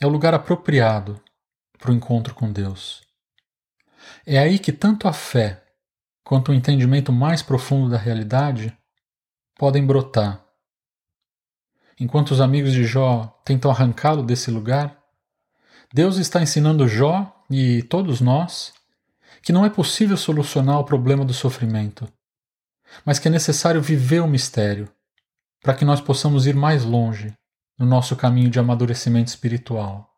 é 0.00 0.06
o 0.06 0.10
lugar 0.10 0.34
apropriado 0.34 1.20
para 1.78 1.90
o 1.90 1.94
encontro 1.94 2.32
com 2.32 2.52
Deus. 2.52 3.02
É 4.24 4.38
aí 4.38 4.56
que 4.56 4.72
tanto 4.72 5.08
a 5.08 5.12
fé 5.12 5.64
quanto 6.22 6.52
o 6.52 6.54
entendimento 6.54 7.12
mais 7.12 7.42
profundo 7.42 7.90
da 7.90 7.98
realidade 7.98 8.76
podem 9.56 9.84
brotar. 9.84 10.46
Enquanto 11.98 12.30
os 12.30 12.40
amigos 12.40 12.72
de 12.72 12.84
Jó 12.84 13.26
tentam 13.44 13.70
arrancá-lo 13.70 14.22
desse 14.22 14.48
lugar, 14.48 14.96
Deus 15.92 16.18
está 16.18 16.40
ensinando 16.40 16.86
Jó 16.86 17.36
e 17.50 17.82
todos 17.82 18.20
nós 18.20 18.72
que 19.42 19.52
não 19.52 19.64
é 19.64 19.70
possível 19.70 20.16
solucionar 20.16 20.78
o 20.78 20.84
problema 20.84 21.24
do 21.24 21.32
sofrimento, 21.32 22.10
mas 23.04 23.18
que 23.18 23.28
é 23.28 23.30
necessário 23.30 23.80
viver 23.80 24.20
o 24.20 24.28
mistério 24.28 24.90
para 25.62 25.74
que 25.74 25.84
nós 25.84 26.00
possamos 26.00 26.46
ir 26.46 26.54
mais 26.54 26.84
longe 26.84 27.34
no 27.78 27.86
nosso 27.86 28.14
caminho 28.16 28.50
de 28.50 28.58
amadurecimento 28.58 29.28
espiritual. 29.28 30.08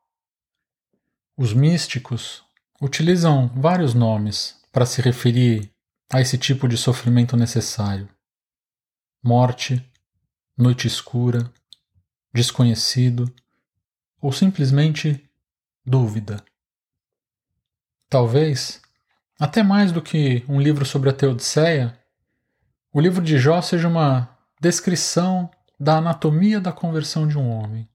Os 1.36 1.54
místicos 1.54 2.44
utilizam 2.80 3.48
vários 3.48 3.94
nomes 3.94 4.60
para 4.70 4.84
se 4.86 5.00
referir 5.00 5.70
a 6.12 6.20
esse 6.20 6.36
tipo 6.36 6.68
de 6.68 6.76
sofrimento 6.76 7.36
necessário: 7.36 8.08
morte, 9.22 9.82
noite 10.56 10.86
escura, 10.86 11.50
desconhecido 12.34 13.32
ou 14.20 14.32
simplesmente 14.32 15.28
dúvida. 15.84 16.44
Talvez, 18.12 18.78
até 19.40 19.62
mais 19.62 19.90
do 19.90 20.02
que 20.02 20.44
um 20.46 20.60
livro 20.60 20.84
sobre 20.84 21.08
a 21.08 21.14
Teodiceia, 21.14 21.98
o 22.92 23.00
livro 23.00 23.22
de 23.22 23.38
Jó 23.38 23.62
seja 23.62 23.88
uma 23.88 24.28
descrição 24.60 25.50
da 25.80 25.96
anatomia 25.96 26.60
da 26.60 26.72
conversão 26.72 27.26
de 27.26 27.38
um 27.38 27.48
homem, 27.48 27.88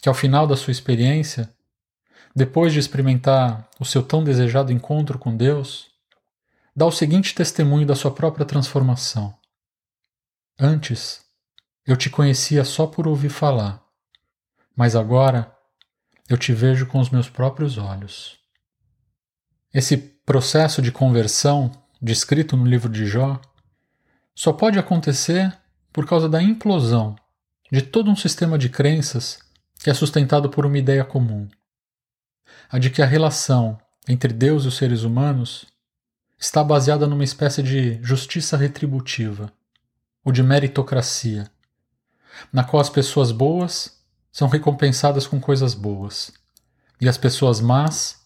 que 0.00 0.08
ao 0.08 0.14
final 0.14 0.46
da 0.46 0.56
sua 0.56 0.70
experiência, 0.70 1.54
depois 2.34 2.72
de 2.72 2.78
experimentar 2.78 3.68
o 3.78 3.84
seu 3.84 4.02
tão 4.02 4.24
desejado 4.24 4.72
encontro 4.72 5.18
com 5.18 5.36
Deus, 5.36 5.90
dá 6.74 6.86
o 6.86 6.90
seguinte 6.90 7.34
testemunho 7.34 7.86
da 7.86 7.94
sua 7.94 8.12
própria 8.12 8.46
transformação. 8.46 9.36
Antes, 10.58 11.20
eu 11.86 11.98
te 11.98 12.08
conhecia 12.08 12.64
só 12.64 12.86
por 12.86 13.06
ouvir 13.06 13.28
falar, 13.28 13.84
mas 14.74 14.96
agora 14.96 15.54
eu 16.30 16.38
te 16.38 16.54
vejo 16.54 16.86
com 16.86 16.98
os 16.98 17.10
meus 17.10 17.28
próprios 17.28 17.76
olhos. 17.76 18.42
Esse 19.74 19.96
processo 19.96 20.80
de 20.80 20.92
conversão, 20.92 21.72
descrito 22.00 22.56
no 22.56 22.64
livro 22.64 22.88
de 22.88 23.04
Jó, 23.06 23.40
só 24.32 24.52
pode 24.52 24.78
acontecer 24.78 25.52
por 25.92 26.06
causa 26.06 26.28
da 26.28 26.40
implosão 26.40 27.16
de 27.72 27.82
todo 27.82 28.08
um 28.08 28.14
sistema 28.14 28.56
de 28.56 28.68
crenças 28.68 29.40
que 29.80 29.90
é 29.90 29.94
sustentado 29.94 30.48
por 30.48 30.64
uma 30.64 30.78
ideia 30.78 31.04
comum: 31.04 31.48
a 32.70 32.78
de 32.78 32.88
que 32.88 33.02
a 33.02 33.06
relação 33.06 33.76
entre 34.06 34.32
Deus 34.32 34.64
e 34.64 34.68
os 34.68 34.76
seres 34.76 35.02
humanos 35.02 35.66
está 36.38 36.62
baseada 36.62 37.04
numa 37.08 37.24
espécie 37.24 37.62
de 37.62 38.00
justiça 38.00 38.56
retributiva, 38.56 39.52
ou 40.24 40.30
de 40.30 40.42
meritocracia, 40.42 41.50
na 42.52 42.62
qual 42.62 42.80
as 42.80 42.90
pessoas 42.90 43.32
boas 43.32 44.00
são 44.30 44.46
recompensadas 44.46 45.26
com 45.26 45.40
coisas 45.40 45.74
boas 45.74 46.32
e 47.00 47.08
as 47.08 47.18
pessoas 47.18 47.60
más 47.60 48.23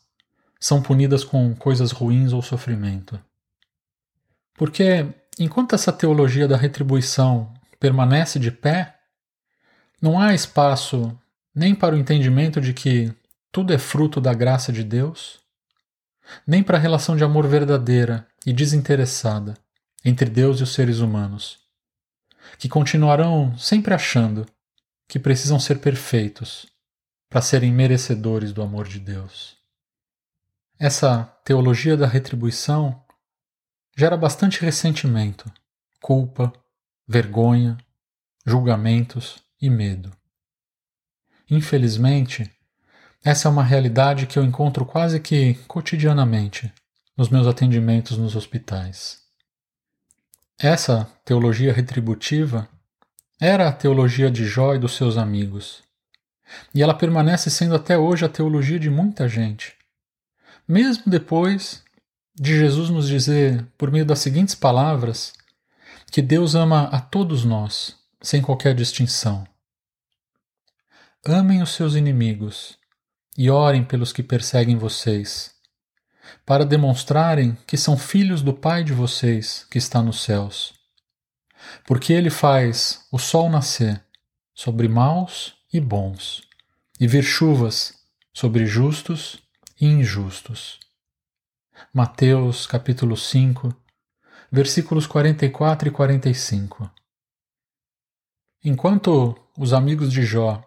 são 0.58 0.82
punidas 0.82 1.24
com 1.24 1.54
coisas 1.54 1.92
ruins 1.92 2.32
ou 2.32 2.42
sofrimento. 2.42 3.20
Porque, 4.54 5.06
enquanto 5.38 5.74
essa 5.74 5.92
teologia 5.92 6.48
da 6.48 6.56
retribuição 6.56 7.52
permanece 7.78 8.38
de 8.38 8.50
pé, 8.50 8.98
não 10.00 10.20
há 10.20 10.34
espaço 10.34 11.16
nem 11.54 11.74
para 11.74 11.94
o 11.94 11.98
entendimento 11.98 12.60
de 12.60 12.72
que 12.72 13.12
tudo 13.52 13.72
é 13.72 13.78
fruto 13.78 14.20
da 14.20 14.34
graça 14.34 14.72
de 14.72 14.84
Deus, 14.84 15.40
nem 16.46 16.62
para 16.62 16.76
a 16.76 16.80
relação 16.80 17.16
de 17.16 17.24
amor 17.24 17.46
verdadeira 17.46 18.26
e 18.44 18.52
desinteressada 18.52 19.54
entre 20.04 20.28
Deus 20.28 20.60
e 20.60 20.62
os 20.62 20.72
seres 20.72 20.98
humanos, 20.98 21.58
que 22.58 22.68
continuarão 22.68 23.56
sempre 23.58 23.94
achando 23.94 24.46
que 25.08 25.18
precisam 25.18 25.58
ser 25.58 25.78
perfeitos 25.80 26.66
para 27.28 27.42
serem 27.42 27.72
merecedores 27.72 28.52
do 28.52 28.62
amor 28.62 28.86
de 28.86 29.00
Deus. 29.00 29.57
Essa 30.80 31.24
teologia 31.44 31.96
da 31.96 32.06
retribuição 32.06 33.02
gera 33.96 34.16
bastante 34.16 34.60
ressentimento, 34.60 35.50
culpa, 36.00 36.52
vergonha, 37.04 37.76
julgamentos 38.46 39.38
e 39.60 39.68
medo. 39.68 40.12
Infelizmente, 41.50 42.48
essa 43.24 43.48
é 43.48 43.50
uma 43.50 43.64
realidade 43.64 44.28
que 44.28 44.38
eu 44.38 44.44
encontro 44.44 44.86
quase 44.86 45.18
que 45.18 45.54
cotidianamente 45.66 46.72
nos 47.16 47.28
meus 47.28 47.48
atendimentos 47.48 48.16
nos 48.16 48.36
hospitais. 48.36 49.18
Essa 50.56 51.06
teologia 51.24 51.72
retributiva 51.72 52.68
era 53.40 53.68
a 53.68 53.72
teologia 53.72 54.30
de 54.30 54.44
Jó 54.44 54.76
e 54.76 54.78
dos 54.78 54.94
seus 54.94 55.16
amigos. 55.16 55.82
E 56.72 56.82
ela 56.82 56.94
permanece 56.94 57.50
sendo 57.50 57.74
até 57.74 57.98
hoje 57.98 58.24
a 58.24 58.28
teologia 58.28 58.78
de 58.78 58.88
muita 58.88 59.28
gente. 59.28 59.77
Mesmo 60.68 61.04
depois 61.06 61.82
de 62.38 62.54
Jesus 62.54 62.90
nos 62.90 63.08
dizer, 63.08 63.66
por 63.78 63.90
meio 63.90 64.04
das 64.04 64.18
seguintes 64.18 64.54
palavras, 64.54 65.32
que 66.12 66.20
Deus 66.20 66.54
ama 66.54 66.88
a 66.88 67.00
todos 67.00 67.42
nós, 67.42 67.96
sem 68.20 68.42
qualquer 68.42 68.74
distinção. 68.74 69.46
Amem 71.24 71.62
os 71.62 71.70
seus 71.70 71.94
inimigos 71.94 72.76
e 73.36 73.48
orem 73.48 73.82
pelos 73.82 74.12
que 74.12 74.22
perseguem 74.22 74.76
vocês, 74.76 75.54
para 76.44 76.66
demonstrarem 76.66 77.56
que 77.66 77.78
são 77.78 77.96
filhos 77.96 78.42
do 78.42 78.52
Pai 78.52 78.84
de 78.84 78.92
vocês 78.92 79.66
que 79.70 79.78
está 79.78 80.02
nos 80.02 80.22
céus. 80.22 80.74
Porque 81.86 82.12
ele 82.12 82.28
faz 82.28 83.06
o 83.10 83.18
sol 83.18 83.48
nascer 83.48 84.04
sobre 84.54 84.86
maus 84.86 85.54
e 85.72 85.80
bons, 85.80 86.42
e 87.00 87.06
vir 87.06 87.22
chuvas 87.22 87.94
sobre 88.34 88.66
justos 88.66 89.47
e 89.80 89.86
injustos. 89.86 90.80
Mateus 91.92 92.66
capítulo 92.66 93.16
5, 93.16 93.74
versículos 94.50 95.06
44 95.06 95.88
e 95.88 95.90
45. 95.92 96.90
Enquanto 98.64 99.36
os 99.56 99.72
amigos 99.72 100.12
de 100.12 100.22
Jó 100.22 100.62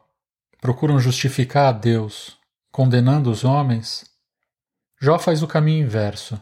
procuram 0.62 1.00
justificar 1.00 1.67
a 1.67 1.78
Deus 1.78 2.38
condenando 2.71 3.30
os 3.30 3.43
homens, 3.43 4.06
Jó 5.00 5.19
faz 5.19 5.43
o 5.43 5.47
caminho 5.47 5.86
inverso. 5.86 6.39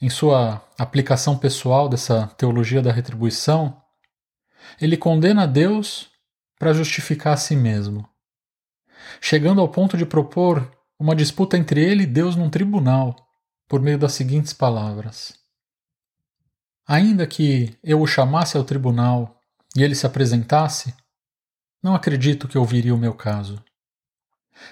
Em 0.00 0.10
sua 0.10 0.66
aplicação 0.78 1.38
pessoal 1.38 1.88
dessa 1.88 2.26
teologia 2.36 2.82
da 2.82 2.92
retribuição, 2.92 3.80
ele 4.80 4.96
condena 4.96 5.44
a 5.44 5.46
Deus 5.46 6.10
para 6.58 6.72
justificar 6.72 7.34
a 7.34 7.36
si 7.36 7.54
mesmo, 7.54 8.08
chegando 9.20 9.60
ao 9.60 9.68
ponto 9.68 9.96
de 9.96 10.04
propor 10.04 10.75
uma 10.98 11.14
disputa 11.14 11.56
entre 11.56 11.82
ele 11.82 12.04
e 12.04 12.06
Deus 12.06 12.36
num 12.36 12.50
tribunal, 12.50 13.16
por 13.68 13.80
meio 13.80 13.98
das 13.98 14.12
seguintes 14.12 14.52
palavras: 14.52 15.34
Ainda 16.86 17.26
que 17.26 17.76
eu 17.82 18.00
o 18.00 18.06
chamasse 18.06 18.56
ao 18.56 18.64
tribunal 18.64 19.40
e 19.76 19.82
ele 19.82 19.94
se 19.94 20.06
apresentasse, 20.06 20.94
não 21.82 21.94
acredito 21.94 22.48
que 22.48 22.58
ouviria 22.58 22.94
o 22.94 22.98
meu 22.98 23.14
caso. 23.14 23.62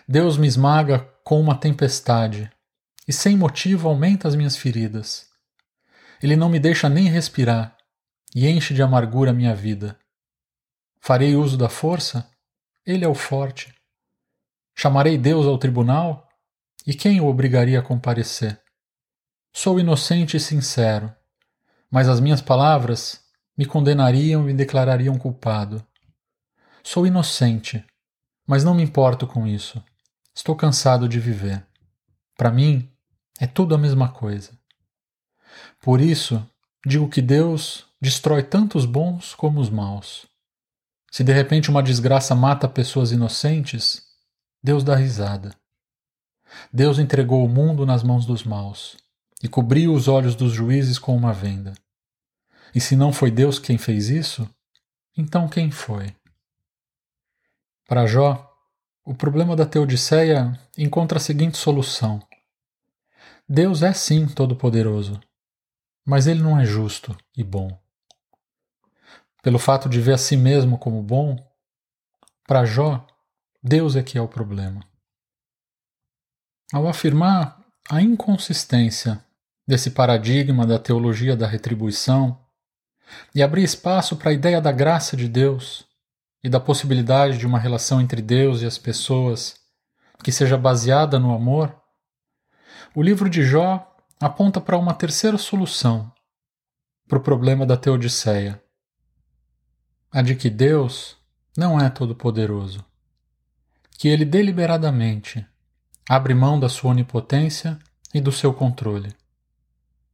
Deus 0.08 0.38
me 0.38 0.46
esmaga 0.46 1.00
com 1.22 1.40
uma 1.40 1.56
tempestade 1.56 2.50
e 3.06 3.12
sem 3.12 3.36
motivo 3.36 3.88
aumenta 3.88 4.26
as 4.26 4.34
minhas 4.34 4.56
feridas. 4.56 5.28
Ele 6.22 6.36
não 6.36 6.48
me 6.48 6.58
deixa 6.58 6.88
nem 6.88 7.08
respirar 7.08 7.76
e 8.34 8.48
enche 8.48 8.72
de 8.72 8.82
amargura 8.82 9.30
a 9.30 9.34
minha 9.34 9.54
vida. 9.54 9.98
Farei 11.00 11.36
uso 11.36 11.58
da 11.58 11.68
força? 11.68 12.30
Ele 12.86 13.04
é 13.04 13.08
o 13.08 13.14
forte. 13.14 13.73
Chamarei 14.76 15.16
Deus 15.16 15.46
ao 15.46 15.58
tribunal? 15.58 16.28
E 16.86 16.92
quem 16.92 17.20
o 17.20 17.26
obrigaria 17.26 17.78
a 17.78 17.82
comparecer? 17.82 18.60
Sou 19.52 19.78
inocente 19.78 20.36
e 20.36 20.40
sincero, 20.40 21.14
mas 21.90 22.08
as 22.08 22.20
minhas 22.20 22.42
palavras 22.42 23.22
me 23.56 23.64
condenariam 23.64 24.42
e 24.42 24.46
me 24.46 24.54
declarariam 24.54 25.16
culpado. 25.16 25.86
Sou 26.82 27.06
inocente, 27.06 27.84
mas 28.46 28.64
não 28.64 28.74
me 28.74 28.82
importo 28.82 29.26
com 29.26 29.46
isso. 29.46 29.82
Estou 30.34 30.56
cansado 30.56 31.08
de 31.08 31.20
viver. 31.20 31.64
Para 32.36 32.50
mim, 32.50 32.90
é 33.38 33.46
tudo 33.46 33.74
a 33.74 33.78
mesma 33.78 34.08
coisa. 34.08 34.52
Por 35.80 36.00
isso, 36.00 36.44
digo 36.84 37.08
que 37.08 37.22
Deus 37.22 37.86
destrói 38.00 38.42
tanto 38.42 38.76
os 38.76 38.84
bons 38.84 39.34
como 39.34 39.60
os 39.60 39.70
maus. 39.70 40.26
Se 41.10 41.22
de 41.22 41.32
repente 41.32 41.70
uma 41.70 41.82
desgraça 41.82 42.34
mata 42.34 42.68
pessoas 42.68 43.12
inocentes, 43.12 44.03
Deus 44.64 44.82
dá 44.82 44.96
risada. 44.96 45.54
Deus 46.72 46.98
entregou 46.98 47.44
o 47.44 47.48
mundo 47.48 47.84
nas 47.84 48.02
mãos 48.02 48.24
dos 48.24 48.44
maus 48.44 48.96
e 49.42 49.48
cobriu 49.48 49.92
os 49.92 50.08
olhos 50.08 50.34
dos 50.34 50.54
juízes 50.54 50.98
com 50.98 51.14
uma 51.14 51.34
venda. 51.34 51.74
E 52.74 52.80
se 52.80 52.96
não 52.96 53.12
foi 53.12 53.30
Deus 53.30 53.58
quem 53.58 53.76
fez 53.76 54.08
isso, 54.08 54.48
então 55.14 55.50
quem 55.50 55.70
foi? 55.70 56.16
Para 57.86 58.06
Jó, 58.06 58.50
o 59.04 59.14
problema 59.14 59.54
da 59.54 59.66
Teodiceia 59.66 60.58
encontra 60.78 61.18
a 61.18 61.20
seguinte 61.20 61.58
solução: 61.58 62.26
Deus 63.46 63.82
é 63.82 63.92
sim 63.92 64.26
todo-poderoso, 64.26 65.20
mas 66.06 66.26
ele 66.26 66.42
não 66.42 66.58
é 66.58 66.64
justo 66.64 67.14
e 67.36 67.44
bom. 67.44 67.68
Pelo 69.42 69.58
fato 69.58 69.90
de 69.90 70.00
ver 70.00 70.14
a 70.14 70.18
si 70.18 70.38
mesmo 70.38 70.78
como 70.78 71.02
bom, 71.02 71.36
para 72.46 72.64
Jó, 72.64 73.06
Deus 73.64 73.96
é 73.96 74.02
que 74.02 74.18
é 74.18 74.20
o 74.20 74.28
problema. 74.28 74.86
Ao 76.72 76.86
afirmar 76.86 77.64
a 77.90 78.02
inconsistência 78.02 79.24
desse 79.66 79.90
paradigma 79.90 80.66
da 80.66 80.78
teologia 80.78 81.34
da 81.34 81.46
retribuição 81.46 82.38
e 83.34 83.42
abrir 83.42 83.64
espaço 83.64 84.16
para 84.16 84.30
a 84.30 84.34
ideia 84.34 84.60
da 84.60 84.70
graça 84.70 85.16
de 85.16 85.28
Deus, 85.28 85.86
e 86.44 86.48
da 86.48 86.60
possibilidade 86.60 87.38
de 87.38 87.46
uma 87.46 87.58
relação 87.58 88.02
entre 88.02 88.20
Deus 88.20 88.60
e 88.60 88.66
as 88.66 88.76
pessoas 88.76 89.56
que 90.22 90.30
seja 90.30 90.58
baseada 90.58 91.18
no 91.18 91.34
amor, 91.34 91.74
o 92.94 93.02
livro 93.02 93.30
de 93.30 93.42
Jó 93.42 93.90
aponta 94.20 94.60
para 94.60 94.76
uma 94.76 94.92
terceira 94.92 95.38
solução 95.38 96.12
para 97.08 97.16
o 97.16 97.22
problema 97.22 97.64
da 97.64 97.78
Teodiceia. 97.78 98.62
a 100.12 100.22
de 100.22 100.36
que 100.36 100.48
Deus 100.48 101.16
não 101.56 101.80
é 101.80 101.90
todo-poderoso, 101.90 102.84
que 104.04 104.08
ele 104.08 104.26
deliberadamente 104.26 105.46
abre 106.06 106.34
mão 106.34 106.60
da 106.60 106.68
sua 106.68 106.90
onipotência 106.90 107.78
e 108.12 108.20
do 108.20 108.30
seu 108.30 108.52
controle. 108.52 109.16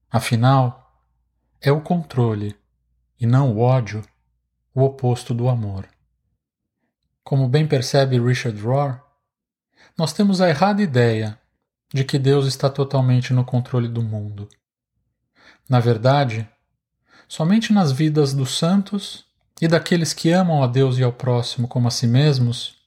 Afinal, 0.09 0.97
é 1.61 1.73
o 1.73 1.81
controle 1.81 2.57
e 3.19 3.27
não 3.27 3.51
o 3.51 3.59
ódio 3.59 4.01
o 4.73 4.85
oposto 4.85 5.35
do 5.35 5.49
amor. 5.49 5.89
Como 7.25 7.49
bem 7.49 7.67
percebe 7.67 8.21
Richard 8.21 8.63
Rohr, 8.63 9.01
nós 9.99 10.13
temos 10.13 10.41
a 10.41 10.49
errada 10.49 10.81
ideia 10.81 11.37
de 11.93 12.05
que 12.05 12.17
Deus 12.17 12.47
está 12.47 12.71
totalmente 12.71 13.33
no 13.33 13.45
controle 13.45 13.89
do 13.89 14.05
mundo. 14.05 14.49
Na 15.69 15.81
verdade, 15.81 16.49
somente 17.27 17.73
nas 17.73 17.91
vidas 17.91 18.33
dos 18.33 18.57
santos 18.57 19.25
e 19.61 19.67
daqueles 19.67 20.13
que 20.13 20.31
amam 20.31 20.63
a 20.63 20.69
Deus 20.69 20.97
e 20.97 21.03
ao 21.03 21.13
próximo 21.13 21.67
como 21.67 21.89
a 21.89 21.91
si 21.91 22.07
mesmos 22.07 22.79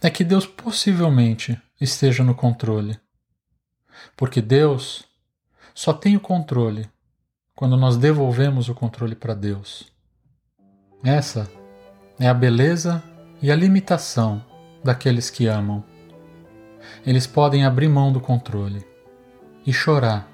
é 0.00 0.10
que 0.10 0.24
Deus 0.24 0.46
possivelmente 0.46 1.60
esteja 1.80 2.22
no 2.22 2.34
controle. 2.34 2.98
Porque 4.16 4.40
Deus 4.40 5.04
só 5.74 5.92
tem 5.92 6.16
o 6.16 6.20
controle 6.20 6.88
quando 7.54 7.76
nós 7.76 7.96
devolvemos 7.96 8.68
o 8.68 8.74
controle 8.74 9.14
para 9.14 9.34
Deus. 9.34 9.90
Essa 11.04 11.50
é 12.18 12.28
a 12.28 12.34
beleza 12.34 13.02
e 13.40 13.50
a 13.50 13.56
limitação 13.56 14.44
daqueles 14.82 15.30
que 15.30 15.46
amam. 15.46 15.84
Eles 17.04 17.26
podem 17.26 17.64
abrir 17.64 17.88
mão 17.88 18.12
do 18.12 18.20
controle 18.20 18.86
e 19.66 19.72
chorar 19.72 20.28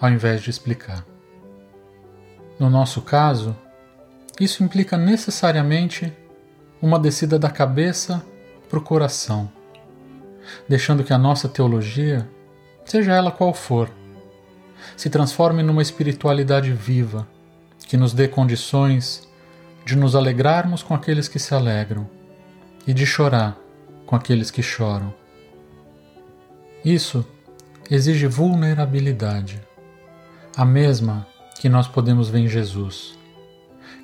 ao 0.00 0.10
invés 0.10 0.42
de 0.42 0.50
explicar. 0.50 1.04
No 2.58 2.68
nosso 2.68 3.02
caso, 3.02 3.56
isso 4.38 4.62
implica 4.62 4.96
necessariamente 4.96 6.12
uma 6.80 6.98
descida 6.98 7.38
da 7.38 7.50
cabeça 7.50 8.24
para 8.68 8.78
o 8.78 8.82
coração, 8.82 9.50
deixando 10.68 11.04
que 11.04 11.12
a 11.12 11.18
nossa 11.18 11.48
teologia, 11.48 12.28
seja 12.84 13.12
ela 13.12 13.30
qual 13.30 13.54
for, 13.54 13.90
se 14.96 15.08
transforme 15.08 15.62
numa 15.62 15.82
espiritualidade 15.82 16.72
viva 16.72 17.26
que 17.86 17.96
nos 17.96 18.12
dê 18.12 18.28
condições 18.28 19.28
de 19.84 19.96
nos 19.96 20.14
alegrarmos 20.14 20.82
com 20.82 20.94
aqueles 20.94 21.28
que 21.28 21.38
se 21.38 21.54
alegram 21.54 22.08
e 22.86 22.94
de 22.94 23.04
chorar 23.04 23.56
com 24.06 24.16
aqueles 24.16 24.50
que 24.50 24.62
choram. 24.62 25.12
Isso 26.84 27.24
exige 27.90 28.26
vulnerabilidade, 28.26 29.60
a 30.56 30.64
mesma 30.64 31.26
que 31.58 31.68
nós 31.68 31.86
podemos 31.86 32.28
ver 32.28 32.40
em 32.40 32.48
Jesus, 32.48 33.18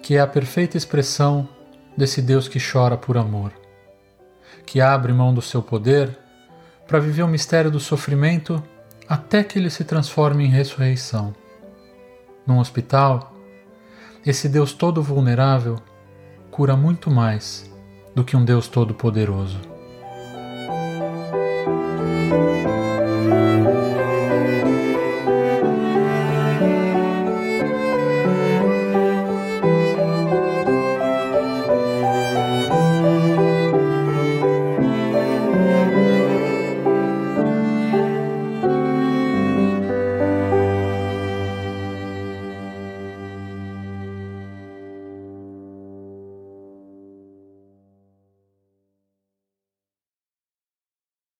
que 0.02 0.16
é 0.16 0.20
a 0.20 0.26
perfeita 0.26 0.76
expressão 0.76 1.48
desse 1.96 2.22
Deus 2.22 2.48
que 2.48 2.58
chora 2.58 2.96
por 2.96 3.18
amor, 3.18 3.52
que 4.70 4.80
abre 4.80 5.12
mão 5.12 5.34
do 5.34 5.42
seu 5.42 5.60
poder 5.60 6.16
para 6.86 7.00
viver 7.00 7.24
o 7.24 7.28
mistério 7.28 7.72
do 7.72 7.80
sofrimento 7.80 8.62
até 9.08 9.42
que 9.42 9.58
ele 9.58 9.68
se 9.68 9.82
transforme 9.82 10.44
em 10.44 10.48
ressurreição. 10.48 11.34
Num 12.46 12.60
hospital, 12.60 13.34
esse 14.24 14.48
Deus 14.48 14.72
todo 14.72 15.02
vulnerável 15.02 15.80
cura 16.52 16.76
muito 16.76 17.10
mais 17.10 17.68
do 18.14 18.22
que 18.22 18.36
um 18.36 18.44
Deus 18.44 18.68
todo 18.68 18.94
poderoso. 18.94 19.58